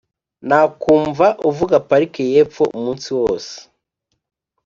[0.47, 3.53] nakwumva uvuga, "parike yepfo" umunsi wose.